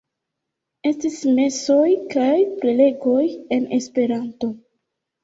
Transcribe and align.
Estis 0.91 1.19
mesoj 1.39 1.89
kaj 2.13 2.29
prelegoj 2.63 3.21
en 3.59 3.69
Esperanto. 3.79 4.51